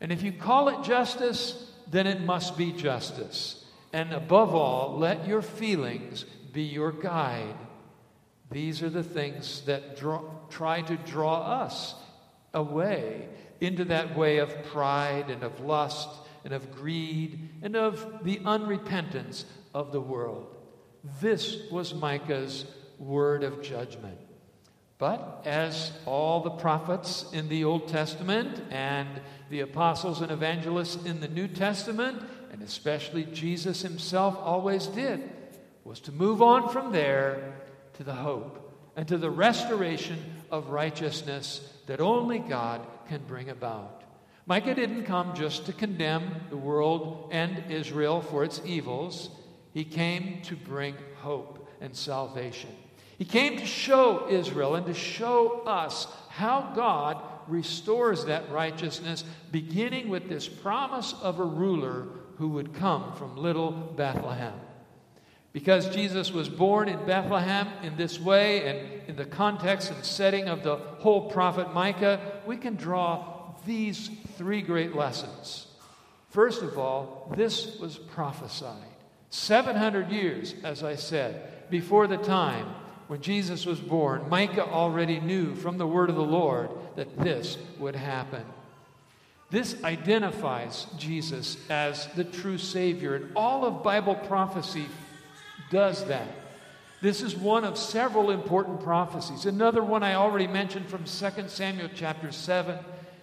And 0.00 0.10
if 0.10 0.22
you 0.22 0.32
call 0.32 0.68
it 0.68 0.82
justice, 0.82 1.70
then 1.90 2.06
it 2.06 2.20
must 2.20 2.56
be 2.56 2.72
justice. 2.72 3.64
And 3.92 4.12
above 4.12 4.54
all, 4.54 4.98
let 4.98 5.26
your 5.26 5.42
feelings 5.42 6.24
be 6.52 6.62
your 6.62 6.92
guide. 6.92 7.56
These 8.50 8.82
are 8.82 8.90
the 8.90 9.02
things 9.02 9.62
that 9.62 9.98
draw, 9.98 10.22
try 10.50 10.82
to 10.82 10.96
draw 10.96 11.62
us 11.62 11.94
away 12.54 13.28
into 13.60 13.84
that 13.86 14.16
way 14.16 14.38
of 14.38 14.64
pride 14.64 15.30
and 15.30 15.42
of 15.42 15.60
lust 15.60 16.08
and 16.44 16.52
of 16.52 16.74
greed 16.74 17.48
and 17.62 17.76
of 17.76 18.24
the 18.24 18.38
unrepentance 18.38 19.44
of 19.74 19.92
the 19.92 20.00
world. 20.00 20.56
This 21.20 21.70
was 21.70 21.94
Micah's 21.94 22.64
word 22.98 23.44
of 23.44 23.62
judgment. 23.62 24.18
But 24.98 25.42
as 25.46 25.92
all 26.06 26.40
the 26.40 26.50
prophets 26.50 27.26
in 27.32 27.48
the 27.48 27.64
Old 27.64 27.88
Testament 27.88 28.60
and 28.70 29.08
the 29.48 29.60
apostles 29.60 30.20
and 30.20 30.32
evangelists 30.32 31.04
in 31.04 31.20
the 31.20 31.28
New 31.28 31.46
Testament, 31.46 32.20
and 32.50 32.62
especially 32.62 33.24
Jesus 33.24 33.82
himself 33.82 34.36
always 34.40 34.88
did, 34.88 35.30
was 35.84 36.00
to 36.00 36.12
move 36.12 36.42
on 36.42 36.68
from 36.68 36.90
there 36.90 37.54
to 37.94 38.02
the 38.02 38.14
hope 38.14 38.74
and 38.96 39.06
to 39.06 39.18
the 39.18 39.30
restoration 39.30 40.18
of 40.50 40.70
righteousness 40.70 41.72
that 41.86 42.00
only 42.00 42.38
God 42.38 42.86
can 43.08 43.20
bring 43.26 43.48
about. 43.48 44.02
Micah 44.46 44.74
didn't 44.74 45.04
come 45.04 45.34
just 45.34 45.66
to 45.66 45.72
condemn 45.72 46.30
the 46.48 46.56
world 46.56 47.28
and 47.32 47.70
Israel 47.70 48.22
for 48.22 48.44
its 48.44 48.60
evils, 48.64 49.30
he 49.74 49.84
came 49.84 50.40
to 50.42 50.56
bring 50.56 50.94
hope 51.16 51.68
and 51.80 51.94
salvation. 51.94 52.70
He 53.18 53.24
came 53.24 53.58
to 53.58 53.66
show 53.66 54.26
Israel 54.30 54.76
and 54.76 54.86
to 54.86 54.94
show 54.94 55.62
us 55.66 56.06
how 56.30 56.72
God 56.74 57.22
restores 57.48 58.24
that 58.26 58.50
righteousness, 58.50 59.24
beginning 59.50 60.08
with 60.08 60.28
this 60.28 60.48
promise 60.48 61.14
of 61.20 61.40
a 61.40 61.44
ruler 61.44 62.06
who 62.36 62.48
would 62.48 62.74
come 62.74 63.12
from 63.14 63.36
little 63.36 63.72
Bethlehem. 63.72 64.54
Because 65.52 65.88
Jesus 65.88 66.30
was 66.30 66.48
born 66.48 66.88
in 66.88 67.04
Bethlehem 67.06 67.68
in 67.82 67.96
this 67.96 68.20
way, 68.20 68.66
and 68.68 69.08
in 69.08 69.16
the 69.16 69.24
context 69.24 69.90
and 69.90 70.04
setting 70.04 70.48
of 70.48 70.62
the 70.62 70.76
whole 70.76 71.30
prophet 71.30 71.72
Micah, 71.72 72.40
we 72.46 72.56
can 72.56 72.76
draw 72.76 73.54
these 73.66 74.10
three 74.36 74.62
great 74.62 74.94
lessons. 74.94 75.66
First 76.30 76.62
of 76.62 76.78
all, 76.78 77.32
this 77.36 77.78
was 77.78 77.96
prophesied. 77.98 78.76
700 79.30 80.10
years, 80.10 80.54
as 80.62 80.82
I 80.82 80.94
said, 80.94 81.70
before 81.70 82.06
the 82.06 82.18
time 82.18 82.66
when 83.08 83.22
Jesus 83.22 83.64
was 83.64 83.80
born, 83.80 84.28
Micah 84.28 84.66
already 84.66 85.20
knew 85.20 85.54
from 85.54 85.78
the 85.78 85.86
word 85.86 86.10
of 86.10 86.16
the 86.16 86.22
Lord 86.22 86.70
that 86.96 87.18
this 87.18 87.56
would 87.78 87.96
happen. 87.96 88.44
This 89.50 89.82
identifies 89.82 90.86
Jesus 90.98 91.56
as 91.70 92.06
the 92.08 92.24
true 92.24 92.58
Savior, 92.58 93.14
and 93.14 93.32
all 93.34 93.64
of 93.64 93.82
Bible 93.82 94.14
prophecy 94.14 94.86
does 95.70 96.04
that. 96.06 96.28
This 97.00 97.22
is 97.22 97.36
one 97.36 97.64
of 97.64 97.78
several 97.78 98.30
important 98.30 98.80
prophecies. 98.82 99.46
Another 99.46 99.84
one 99.84 100.02
I 100.02 100.14
already 100.14 100.48
mentioned 100.48 100.88
from 100.88 101.04
2 101.04 101.48
Samuel 101.48 101.90
chapter 101.94 102.32
7 102.32 102.78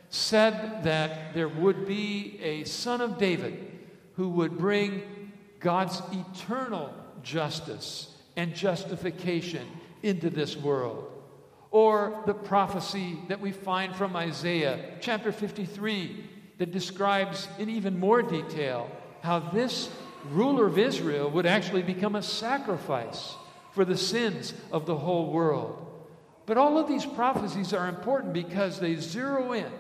said 0.09 0.83
that 0.83 1.33
there 1.33 1.49
would 1.49 1.85
be 1.85 2.39
a 2.41 2.63
son 2.63 3.01
of 3.01 3.17
David 3.17 3.71
who 4.15 4.29
would 4.29 4.57
bring 4.57 5.31
God's 5.59 6.01
eternal 6.11 6.93
justice 7.21 8.13
and 8.37 8.55
justification 8.55 9.67
into 10.03 10.29
this 10.29 10.55
world. 10.55 11.11
Or 11.71 12.23
the 12.25 12.33
prophecy 12.33 13.17
that 13.27 13.41
we 13.41 13.51
find 13.51 13.93
from 13.93 14.15
Isaiah 14.15 14.93
chapter 15.01 15.33
53 15.33 16.23
that 16.59 16.71
describes 16.71 17.49
in 17.59 17.69
even 17.69 17.99
more 17.99 18.21
detail 18.21 18.89
how 19.21 19.39
this 19.39 19.89
ruler 20.31 20.67
of 20.67 20.77
Israel 20.77 21.29
would 21.31 21.45
actually 21.45 21.83
become 21.83 22.15
a 22.15 22.21
sacrifice 22.21 23.35
for 23.71 23.85
the 23.85 23.97
sins 23.97 24.53
of 24.71 24.85
the 24.85 24.95
whole 24.95 25.31
world. 25.31 25.81
But 26.45 26.57
all 26.57 26.77
of 26.77 26.87
these 26.87 27.05
prophecies 27.05 27.73
are 27.73 27.89
important 27.89 28.33
because 28.33 28.79
they 28.79 28.95
zero 28.95 29.53
in 29.53 29.71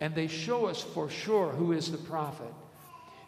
and 0.00 0.14
they 0.14 0.28
show 0.28 0.66
us 0.66 0.82
for 0.82 1.08
sure 1.08 1.50
who 1.50 1.72
is 1.72 1.90
the 1.90 1.98
prophet. 1.98 2.52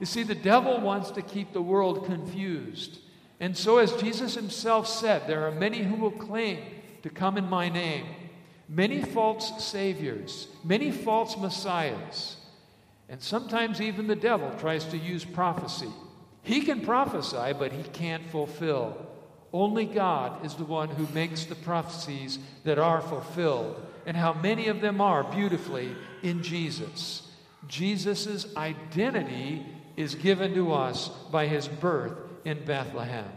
You 0.01 0.07
see, 0.07 0.23
the 0.23 0.35
devil 0.35 0.81
wants 0.81 1.11
to 1.13 1.23
keep 1.23 1.53
the 1.53 1.63
world 1.63 2.05
confused. 2.05 2.99
And 3.41 3.57
so, 3.57 3.79
as 3.79 3.93
Jesus 3.95 4.35
himself 4.35 4.87
said, 4.87 5.27
there 5.27 5.47
are 5.47 5.53
many 5.53 5.83
who 5.83 5.97
will 5.97 6.11
claim 6.11 6.59
to 7.03 7.11
come 7.11 7.39
in 7.39 7.49
my 7.49 7.69
name, 7.69 8.07
many 8.69 9.03
false 9.03 9.65
saviors, 9.65 10.49
many 10.65 10.91
false 10.91 11.37
messiahs. 11.37 12.37
And 13.09 13.21
sometimes 13.23 13.81
even 13.81 14.07
the 14.07 14.17
devil 14.17 14.51
tries 14.59 14.85
to 14.87 14.99
use 14.99 15.25
prophecy. 15.25 15.91
He 16.45 16.61
can 16.61 16.83
prophesy, 16.83 17.55
but 17.59 17.73
he 17.73 17.83
can't 17.83 18.31
fulfill. 18.31 18.97
Only 19.53 19.87
God 19.87 20.45
is 20.45 20.55
the 20.55 20.65
one 20.65 20.91
who 20.91 21.07
makes 21.15 21.45
the 21.45 21.55
prophecies 21.55 22.39
that 22.65 22.79
are 22.79 23.01
fulfilled, 23.01 23.85
and 24.07 24.17
how 24.17 24.35
many 24.35 24.69
of 24.69 24.81
them 24.81 25.01
are 25.01 25.25
beautifully 25.25 25.97
in 26.23 26.43
Jesus. 26.43 27.23
Jesus' 27.67 28.55
identity 28.57 29.65
is 29.97 30.15
given 30.15 30.55
to 30.55 30.73
us 30.73 31.09
by 31.33 31.47
his 31.47 31.67
birth 31.67 32.13
in 32.45 32.65
Bethlehem. 32.65 33.29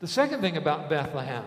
The 0.00 0.06
second 0.06 0.40
thing 0.40 0.56
about 0.56 0.88
Bethlehem 0.88 1.44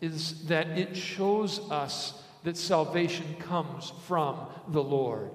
is 0.00 0.46
that 0.46 0.68
it 0.76 0.96
shows 0.96 1.58
us 1.70 2.22
that 2.44 2.56
salvation 2.56 3.36
comes 3.40 3.92
from 4.06 4.46
the 4.68 4.82
Lord. 4.82 5.30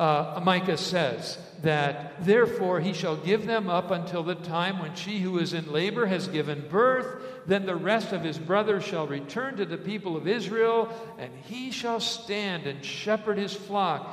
Uh, 0.00 0.40
Micah 0.42 0.78
says 0.78 1.36
that, 1.60 2.24
therefore, 2.24 2.80
he 2.80 2.94
shall 2.94 3.18
give 3.18 3.44
them 3.44 3.68
up 3.68 3.90
until 3.90 4.22
the 4.22 4.34
time 4.34 4.78
when 4.78 4.94
she 4.94 5.18
who 5.18 5.38
is 5.38 5.52
in 5.52 5.70
labor 5.70 6.06
has 6.06 6.26
given 6.26 6.66
birth. 6.70 7.22
Then 7.46 7.66
the 7.66 7.76
rest 7.76 8.14
of 8.14 8.22
his 8.22 8.38
brothers 8.38 8.82
shall 8.82 9.06
return 9.06 9.58
to 9.58 9.66
the 9.66 9.76
people 9.76 10.16
of 10.16 10.26
Israel, 10.26 10.88
and 11.18 11.30
he 11.44 11.70
shall 11.70 12.00
stand 12.00 12.66
and 12.66 12.82
shepherd 12.82 13.36
his 13.36 13.52
flock 13.52 14.08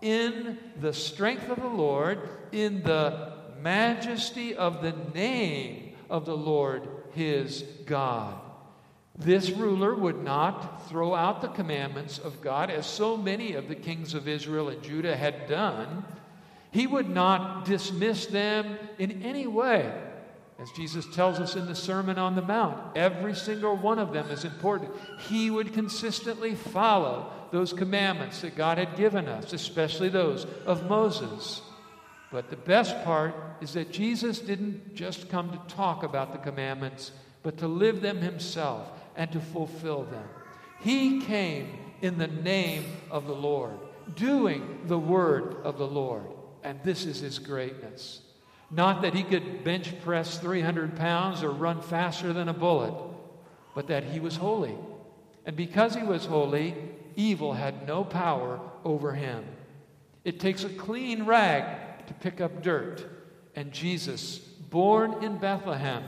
in 0.00 0.56
the 0.80 0.94
strength 0.94 1.50
of 1.50 1.60
the 1.60 1.68
Lord, 1.68 2.18
in 2.50 2.82
the 2.82 3.34
majesty 3.60 4.54
of 4.54 4.80
the 4.80 4.94
name 5.12 5.96
of 6.08 6.24
the 6.24 6.36
Lord 6.36 6.88
his 7.12 7.62
God. 7.84 8.40
This 9.18 9.50
ruler 9.50 9.94
would 9.94 10.22
not 10.22 10.88
throw 10.88 11.14
out 11.14 11.40
the 11.40 11.48
commandments 11.48 12.18
of 12.18 12.42
God 12.42 12.70
as 12.70 12.86
so 12.86 13.16
many 13.16 13.54
of 13.54 13.68
the 13.68 13.74
kings 13.74 14.12
of 14.12 14.28
Israel 14.28 14.68
and 14.68 14.82
Judah 14.82 15.16
had 15.16 15.48
done. 15.48 16.04
He 16.70 16.86
would 16.86 17.08
not 17.08 17.64
dismiss 17.64 18.26
them 18.26 18.78
in 18.98 19.22
any 19.22 19.46
way. 19.46 19.90
As 20.58 20.70
Jesus 20.70 21.06
tells 21.14 21.38
us 21.38 21.54
in 21.56 21.66
the 21.66 21.74
Sermon 21.74 22.18
on 22.18 22.34
the 22.34 22.42
Mount, 22.42 22.96
every 22.96 23.34
single 23.34 23.76
one 23.76 23.98
of 23.98 24.12
them 24.12 24.30
is 24.30 24.44
important. 24.44 24.90
He 25.28 25.50
would 25.50 25.72
consistently 25.72 26.54
follow 26.54 27.30
those 27.52 27.72
commandments 27.72 28.40
that 28.40 28.56
God 28.56 28.78
had 28.78 28.96
given 28.96 29.28
us, 29.28 29.52
especially 29.52 30.08
those 30.08 30.46
of 30.66 30.88
Moses. 30.88 31.62
But 32.30 32.50
the 32.50 32.56
best 32.56 33.02
part 33.04 33.34
is 33.60 33.74
that 33.74 33.92
Jesus 33.92 34.38
didn't 34.38 34.94
just 34.94 35.28
come 35.28 35.50
to 35.50 35.74
talk 35.74 36.02
about 36.02 36.32
the 36.32 36.38
commandments, 36.38 37.12
but 37.42 37.58
to 37.58 37.68
live 37.68 38.00
them 38.00 38.18
himself 38.18 38.90
and 39.16 39.30
to 39.32 39.40
fulfill 39.40 40.04
them. 40.04 40.28
He 40.80 41.20
came 41.20 41.68
in 42.02 42.18
the 42.18 42.26
name 42.26 42.84
of 43.10 43.26
the 43.26 43.34
Lord, 43.34 43.78
doing 44.14 44.80
the 44.86 44.98
word 44.98 45.56
of 45.64 45.78
the 45.78 45.86
Lord. 45.86 46.26
And 46.62 46.80
this 46.82 47.06
is 47.06 47.20
his 47.20 47.38
greatness. 47.38 48.20
Not 48.70 49.02
that 49.02 49.14
he 49.14 49.22
could 49.22 49.64
bench 49.64 49.92
press 50.02 50.38
300 50.38 50.96
pounds 50.96 51.42
or 51.42 51.50
run 51.50 51.80
faster 51.80 52.32
than 52.32 52.48
a 52.48 52.54
bullet, 52.54 52.94
but 53.74 53.86
that 53.88 54.04
he 54.04 54.20
was 54.20 54.36
holy. 54.36 54.74
And 55.44 55.56
because 55.56 55.94
he 55.94 56.02
was 56.02 56.26
holy, 56.26 56.74
evil 57.14 57.52
had 57.52 57.86
no 57.86 58.04
power 58.04 58.60
over 58.84 59.12
him. 59.12 59.44
It 60.24 60.40
takes 60.40 60.64
a 60.64 60.68
clean 60.68 61.24
rag 61.24 62.06
to 62.08 62.14
pick 62.14 62.40
up 62.40 62.62
dirt. 62.62 63.04
And 63.54 63.72
Jesus, 63.72 64.38
born 64.38 65.22
in 65.22 65.38
Bethlehem, 65.38 66.02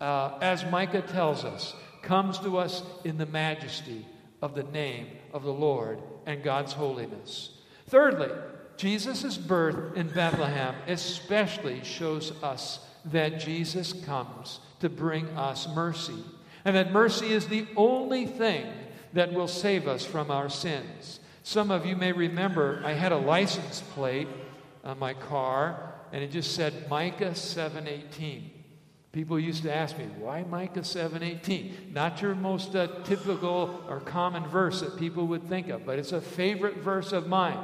uh, 0.00 0.38
as 0.40 0.64
Micah 0.66 1.02
tells 1.02 1.44
us, 1.44 1.74
comes 2.02 2.38
to 2.40 2.58
us 2.58 2.82
in 3.04 3.18
the 3.18 3.26
majesty 3.26 4.06
of 4.42 4.54
the 4.54 4.62
name 4.62 5.06
of 5.32 5.42
the 5.42 5.52
Lord 5.52 5.98
and 6.26 6.42
God's 6.42 6.72
holiness. 6.72 7.50
Thirdly, 7.88 8.30
Jesus' 8.76 9.36
birth 9.36 9.96
in 9.96 10.08
Bethlehem 10.08 10.74
especially 10.86 11.82
shows 11.84 12.32
us 12.42 12.80
that 13.06 13.40
Jesus 13.40 13.92
comes 13.92 14.60
to 14.80 14.88
bring 14.88 15.26
us 15.36 15.68
mercy, 15.74 16.22
and 16.64 16.76
that 16.76 16.92
mercy 16.92 17.32
is 17.32 17.48
the 17.48 17.66
only 17.76 18.26
thing 18.26 18.66
that 19.12 19.32
will 19.32 19.48
save 19.48 19.88
us 19.88 20.04
from 20.04 20.30
our 20.30 20.48
sins. 20.48 21.20
Some 21.42 21.70
of 21.70 21.84
you 21.84 21.96
may 21.96 22.12
remember 22.12 22.80
I 22.84 22.92
had 22.92 23.12
a 23.12 23.18
license 23.18 23.80
plate 23.94 24.28
on 24.84 24.98
my 24.98 25.14
car, 25.14 25.94
and 26.12 26.22
it 26.22 26.30
just 26.30 26.54
said 26.54 26.88
Micah 26.88 27.34
718. 27.34 28.59
People 29.12 29.40
used 29.40 29.64
to 29.64 29.74
ask 29.74 29.98
me, 29.98 30.04
why 30.18 30.44
Micah 30.44 30.80
7:18? 30.80 31.92
Not 31.92 32.22
your 32.22 32.36
most 32.36 32.76
uh, 32.76 32.86
typical 33.02 33.82
or 33.88 33.98
common 34.00 34.46
verse 34.46 34.80
that 34.80 34.96
people 34.96 35.26
would 35.26 35.48
think 35.48 35.68
of, 35.68 35.84
but 35.84 35.98
it's 35.98 36.12
a 36.12 36.20
favorite 36.20 36.76
verse 36.78 37.10
of 37.12 37.26
mine. 37.26 37.58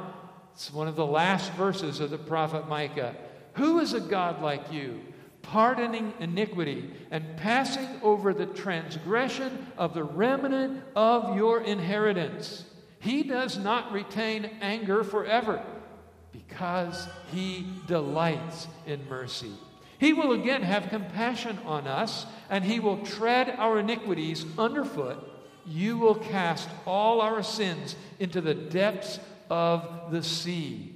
It's 0.53 0.73
one 0.73 0.89
of 0.89 0.97
the 0.97 1.05
last 1.05 1.53
verses 1.53 2.01
of 2.01 2.09
the 2.09 2.17
prophet 2.17 2.67
Micah. 2.67 3.15
Who 3.53 3.79
is 3.79 3.93
a 3.93 4.01
God 4.01 4.41
like 4.41 4.73
you, 4.73 4.99
pardoning 5.41 6.13
iniquity 6.19 6.91
and 7.11 7.37
passing 7.37 7.87
over 8.03 8.33
the 8.33 8.45
transgression 8.47 9.67
of 9.77 9.93
the 9.93 10.03
remnant 10.03 10.83
of 10.97 11.37
your 11.37 11.61
inheritance? 11.61 12.65
He 12.99 13.23
does 13.23 13.57
not 13.57 13.93
retain 13.93 14.49
anger 14.59 15.01
forever 15.01 15.63
because 16.33 17.07
he 17.31 17.67
delights 17.87 18.67
in 18.85 19.07
mercy. 19.07 19.53
He 19.99 20.13
will 20.13 20.31
again 20.31 20.61
have 20.61 20.89
compassion 20.89 21.59
on 21.65 21.87
us, 21.87 22.25
and 22.49 22.63
He 22.63 22.79
will 22.79 23.05
tread 23.05 23.49
our 23.57 23.79
iniquities 23.79 24.45
underfoot. 24.57 25.17
You 25.65 25.97
will 25.97 26.15
cast 26.15 26.69
all 26.85 27.21
our 27.21 27.43
sins 27.43 27.95
into 28.19 28.41
the 28.41 28.53
depths 28.53 29.19
of 29.49 30.11
the 30.11 30.23
sea. 30.23 30.93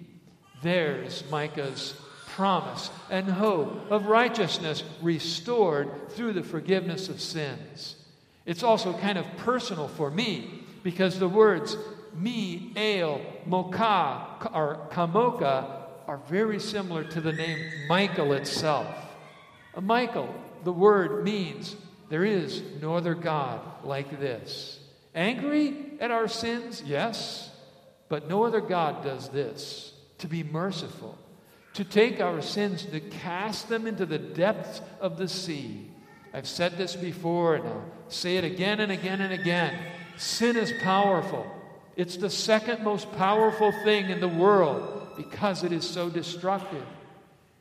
There's 0.62 1.24
Micah's 1.32 1.96
promise 2.28 2.90
and 3.10 3.28
hope 3.28 3.92
of 3.92 4.06
righteousness 4.06 4.84
restored 5.02 6.12
through 6.12 6.34
the 6.34 6.44
forgiveness 6.44 7.10
of 7.10 7.20
sins. 7.20 7.98
It's 8.46 8.64
also 8.64 8.94
kind 8.94 9.18
of 9.18 9.26
personal 9.38 9.88
for 9.88 10.10
me 10.10 10.64
because 10.84 11.20
the 11.20 11.28
words 11.28 11.76
me, 12.16 12.72
ale, 12.76 13.22
mocha, 13.46 14.50
or 14.54 14.88
kamoka 14.92 15.81
are 16.12 16.18
very 16.28 16.60
similar 16.60 17.06
to 17.06 17.22
the 17.22 17.32
name 17.32 17.58
Michael 17.88 18.34
itself. 18.34 18.86
Uh, 19.74 19.80
Michael, 19.80 20.36
the 20.66 20.74
word 20.74 21.24
means 21.24 21.78
there 22.10 22.26
is 22.26 22.62
no 22.82 22.98
other 22.98 23.16
God 23.16 23.62
like 23.86 24.20
this. 24.20 24.78
Angry 25.16 25.74
at 26.02 26.12
our 26.12 26.28
sins? 26.28 26.84
Yes. 26.86 27.50
But 28.10 28.28
no 28.28 28.44
other 28.44 28.60
God 28.60 29.06
does 29.06 29.30
this 29.30 29.94
to 30.18 30.28
be 30.28 30.44
merciful, 30.44 31.18
to 31.76 31.86
take 31.86 32.20
our 32.20 32.42
sins, 32.42 32.86
to 32.88 33.00
cast 33.00 33.70
them 33.70 33.88
into 33.88 34.06
the 34.06 34.20
depths 34.20 34.82
of 35.00 35.18
the 35.18 35.30
sea. 35.30 35.88
I've 36.34 36.46
said 36.46 36.78
this 36.78 36.94
before, 36.94 37.56
and 37.56 37.66
I'll 37.66 37.86
say 38.10 38.36
it 38.36 38.44
again 38.44 38.82
and 38.82 38.92
again 38.92 39.22
and 39.22 39.32
again. 39.32 39.80
Sin 40.18 40.58
is 40.58 40.74
powerful. 40.84 41.50
It's 41.96 42.18
the 42.18 42.30
second 42.30 42.84
most 42.84 43.10
powerful 43.14 43.72
thing 43.86 44.10
in 44.10 44.20
the 44.20 44.28
world 44.28 45.01
because 45.22 45.64
it 45.64 45.72
is 45.72 45.88
so 45.88 46.10
destructive. 46.10 46.86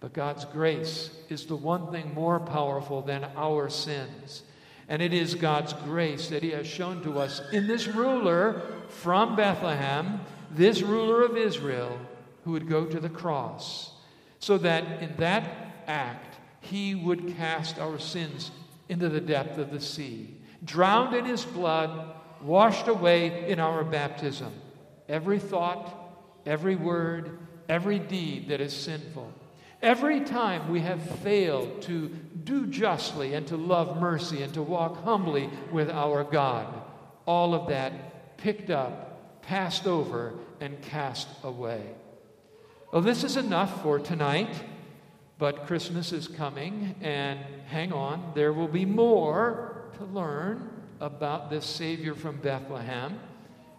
But 0.01 0.15
God's 0.15 0.47
grace 0.47 1.11
is 1.29 1.45
the 1.45 1.57
one 1.57 1.93
thing 1.93 2.15
more 2.15 2.41
powerful 2.41 3.03
than 3.03 3.25
our 3.37 3.69
sins. 3.69 4.43
And 4.89 5.03
it 5.03 5.13
is 5.13 5.35
God's 5.35 5.75
grace 5.75 6.29
that 6.29 6.43
He 6.43 6.51
has 6.51 6.67
shown 6.67 7.03
to 7.03 7.19
us 7.19 7.43
in 7.53 7.67
this 7.67 7.87
ruler 7.87 8.63
from 8.89 9.37
Bethlehem, 9.37 10.21
this 10.51 10.81
ruler 10.81 11.23
of 11.23 11.37
Israel, 11.37 11.99
who 12.45 12.53
would 12.53 12.69
go 12.69 12.87
to 12.87 12.99
the 12.99 13.11
cross, 13.11 13.93
so 14.39 14.57
that 14.59 15.03
in 15.03 15.15
that 15.19 15.45
act 15.87 16.39
He 16.61 16.95
would 16.95 17.37
cast 17.37 17.79
our 17.79 17.99
sins 17.99 18.51
into 18.89 19.11
the 19.11 19.21
depth 19.21 19.59
of 19.59 19.71
the 19.71 19.81
sea, 19.81 20.35
drowned 20.65 21.15
in 21.15 21.27
His 21.27 21.45
blood, 21.45 22.15
washed 22.41 22.89
away 22.89 23.51
in 23.51 23.61
our 23.61 23.85
baptism. 23.85 24.53
Every 25.09 25.39
thought, 25.39 25.95
every 26.47 26.75
word, 26.75 27.39
every 27.71 28.01
deed 28.01 28.49
that 28.49 28.61
is 28.61 28.75
sinful. 28.75 29.33
Every 29.81 30.21
time 30.21 30.71
we 30.71 30.81
have 30.81 31.01
failed 31.21 31.83
to 31.83 32.09
do 32.43 32.67
justly 32.67 33.35
and 33.35 33.47
to 33.47 33.57
love 33.57 34.01
mercy 34.01 34.43
and 34.43 34.53
to 34.55 34.63
walk 34.63 35.05
humbly 35.05 35.49
with 35.71 35.89
our 35.89 36.25
God, 36.25 36.67
all 37.27 37.55
of 37.55 37.69
that 37.69 38.37
picked 38.37 38.71
up, 38.71 39.41
passed 39.43 39.87
over, 39.87 40.35
and 40.61 40.83
cast 40.83 41.29
away. 41.45 41.83
Well, 42.93 43.03
this 43.03 43.23
is 43.23 43.37
enough 43.37 43.83
for 43.83 44.01
tonight, 44.01 44.53
but 45.39 45.67
Christmas 45.67 46.13
is 46.13 46.27
coming, 46.27 46.97
and 47.01 47.39
hang 47.67 47.93
on, 47.93 48.33
there 48.35 48.53
will 48.53 48.69
be 48.69 48.85
more 48.85 49.91
to 49.97 50.05
learn 50.07 50.69
about 50.99 51.51
this 51.51 51.65
Savior 51.65 52.15
from 52.17 52.37
Bethlehem. 52.39 53.21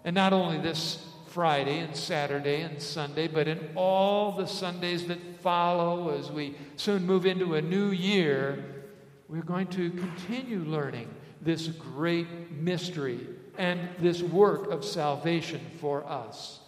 And 0.06 0.16
not 0.16 0.32
only 0.32 0.60
this 0.60 1.06
Friday 1.32 1.80
and 1.80 1.96
Saturday 1.96 2.62
and 2.62 2.82
Sunday, 2.82 3.28
but 3.28 3.48
in 3.48 3.70
all 3.76 4.34
the 4.34 4.46
Sundays 4.46 5.08
that 5.08 5.42
follow 5.42 6.18
as 6.18 6.30
we 6.30 6.56
soon 6.76 7.06
move 7.06 7.26
into 7.26 7.56
a 7.56 7.62
new 7.62 7.92
year, 7.92 8.84
we're 9.30 9.42
going 9.42 9.68
to 9.68 9.92
continue 9.92 10.60
learning 10.60 11.08
this 11.42 11.68
great 11.68 12.52
mystery 12.52 13.28
and 13.58 13.80
this 14.00 14.22
work 14.22 14.70
of 14.72 14.84
salvation 14.84 15.62
for 15.80 16.06
us. 16.06 16.60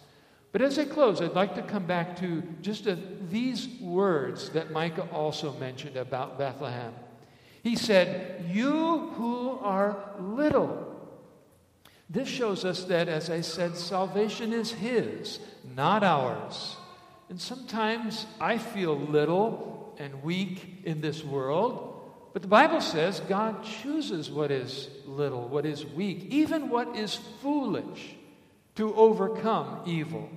But 0.50 0.62
as 0.62 0.78
I 0.78 0.86
close, 0.86 1.20
I'd 1.20 1.32
like 1.32 1.54
to 1.56 1.62
come 1.62 1.84
back 1.84 2.16
to 2.20 2.42
just 2.62 2.86
a, 2.86 2.96
these 3.28 3.68
words 3.80 4.48
that 4.50 4.70
Micah 4.70 5.08
also 5.12 5.52
mentioned 5.58 5.96
about 5.96 6.38
Bethlehem. 6.38 6.94
He 7.62 7.76
said, 7.76 8.44
You 8.48 9.10
who 9.16 9.58
are 9.60 10.14
little, 10.20 10.93
this 12.10 12.28
shows 12.28 12.64
us 12.64 12.84
that, 12.84 13.08
as 13.08 13.30
I 13.30 13.40
said, 13.40 13.76
salvation 13.76 14.52
is 14.52 14.72
His, 14.72 15.38
not 15.74 16.04
ours. 16.04 16.76
And 17.30 17.40
sometimes 17.40 18.26
I 18.40 18.58
feel 18.58 18.96
little 18.96 19.94
and 19.98 20.22
weak 20.22 20.82
in 20.84 21.00
this 21.00 21.24
world, 21.24 21.94
but 22.32 22.42
the 22.42 22.48
Bible 22.48 22.80
says 22.80 23.20
God 23.20 23.64
chooses 23.64 24.30
what 24.30 24.50
is 24.50 24.88
little, 25.06 25.48
what 25.48 25.64
is 25.64 25.86
weak, 25.86 26.26
even 26.30 26.68
what 26.68 26.96
is 26.96 27.14
foolish 27.40 28.16
to 28.74 28.94
overcome 28.94 29.82
evil. 29.86 30.28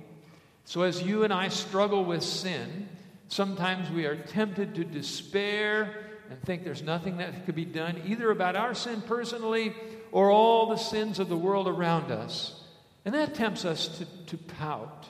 So, 0.64 0.82
as 0.82 1.02
you 1.02 1.24
and 1.24 1.32
I 1.32 1.48
struggle 1.48 2.04
with 2.04 2.22
sin, 2.22 2.88
sometimes 3.28 3.90
we 3.90 4.06
are 4.06 4.16
tempted 4.16 4.74
to 4.76 4.84
despair 4.84 6.04
and 6.30 6.40
think 6.42 6.62
there's 6.62 6.82
nothing 6.82 7.16
that 7.18 7.46
could 7.46 7.54
be 7.54 7.64
done 7.64 8.00
either 8.06 8.30
about 8.30 8.54
our 8.54 8.74
sin 8.74 9.02
personally 9.02 9.74
or 10.12 10.30
all 10.30 10.66
the 10.66 10.76
sins 10.76 11.18
of 11.18 11.28
the 11.28 11.36
world 11.36 11.68
around 11.68 12.10
us. 12.10 12.62
And 13.04 13.14
that 13.14 13.34
tempts 13.34 13.64
us 13.64 13.88
to, 13.98 14.04
to 14.26 14.36
pout. 14.36 15.06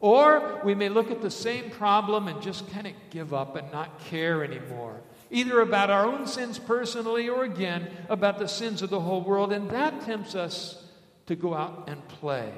Or 0.00 0.60
we 0.64 0.74
may 0.74 0.88
look 0.88 1.10
at 1.10 1.22
the 1.22 1.30
same 1.30 1.70
problem 1.70 2.28
and 2.28 2.40
just 2.40 2.70
kind 2.70 2.86
of 2.86 2.92
give 3.10 3.34
up 3.34 3.56
and 3.56 3.70
not 3.72 4.04
care 4.04 4.44
anymore, 4.44 5.00
either 5.30 5.60
about 5.60 5.90
our 5.90 6.06
own 6.06 6.26
sins 6.26 6.58
personally 6.58 7.28
or 7.28 7.44
again 7.44 7.90
about 8.08 8.38
the 8.38 8.46
sins 8.46 8.82
of 8.82 8.90
the 8.90 9.00
whole 9.00 9.22
world. 9.22 9.52
And 9.52 9.70
that 9.70 10.02
tempts 10.02 10.34
us 10.34 10.84
to 11.26 11.34
go 11.34 11.54
out 11.54 11.88
and 11.88 12.06
play. 12.08 12.52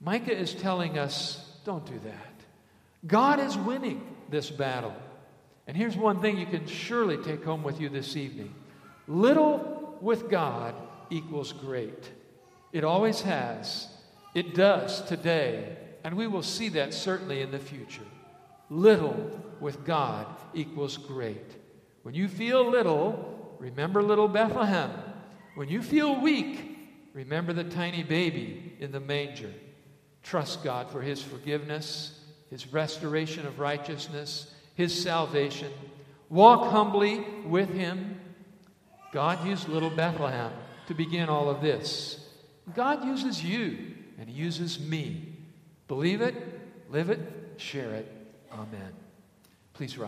Micah 0.00 0.36
is 0.36 0.52
telling 0.54 0.98
us 0.98 1.48
don't 1.64 1.86
do 1.86 1.98
that. 2.04 2.32
God 3.06 3.40
is 3.40 3.56
winning 3.56 4.04
this 4.30 4.50
battle. 4.50 4.94
And 5.66 5.76
here's 5.76 5.96
one 5.96 6.20
thing 6.20 6.38
you 6.38 6.46
can 6.46 6.66
surely 6.66 7.16
take 7.18 7.44
home 7.44 7.62
with 7.62 7.80
you 7.80 7.88
this 7.88 8.16
evening 8.16 8.54
little 9.08 9.81
with 10.02 10.28
God 10.28 10.74
equals 11.10 11.52
great. 11.52 12.10
It 12.72 12.84
always 12.84 13.20
has. 13.22 13.88
It 14.34 14.54
does 14.54 15.02
today. 15.02 15.76
And 16.04 16.16
we 16.16 16.26
will 16.26 16.42
see 16.42 16.68
that 16.70 16.92
certainly 16.92 17.42
in 17.42 17.50
the 17.50 17.58
future. 17.58 18.02
Little 18.68 19.30
with 19.60 19.84
God 19.84 20.26
equals 20.54 20.96
great. 20.96 21.56
When 22.02 22.14
you 22.14 22.26
feel 22.26 22.68
little, 22.68 23.56
remember 23.58 24.02
little 24.02 24.28
Bethlehem. 24.28 24.90
When 25.54 25.68
you 25.68 25.82
feel 25.82 26.20
weak, 26.20 26.78
remember 27.12 27.52
the 27.52 27.64
tiny 27.64 28.02
baby 28.02 28.72
in 28.80 28.90
the 28.90 29.00
manger. 29.00 29.52
Trust 30.22 30.64
God 30.64 30.90
for 30.90 31.02
his 31.02 31.22
forgiveness, 31.22 32.18
his 32.50 32.72
restoration 32.72 33.46
of 33.46 33.58
righteousness, 33.58 34.52
his 34.74 35.00
salvation. 35.00 35.70
Walk 36.30 36.70
humbly 36.70 37.24
with 37.44 37.68
him. 37.68 38.18
God 39.12 39.46
used 39.46 39.68
little 39.68 39.90
Bethlehem 39.90 40.50
to 40.86 40.94
begin 40.94 41.28
all 41.28 41.48
of 41.48 41.60
this. 41.60 42.18
God 42.74 43.04
uses 43.04 43.44
you, 43.44 43.94
and 44.18 44.28
he 44.28 44.34
uses 44.34 44.80
me. 44.80 45.34
Believe 45.86 46.22
it, 46.22 46.34
live 46.90 47.10
it, 47.10 47.20
share 47.58 47.92
it. 47.94 48.10
Amen. 48.50 48.92
Please 49.74 49.96
rise. 49.96 50.00